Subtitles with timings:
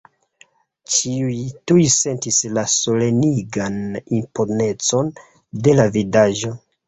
[0.93, 1.35] Ĉiuj
[1.71, 3.77] tuj sentis la solenigan
[4.21, 5.13] imponecon
[5.69, 6.53] de la vidaĵo.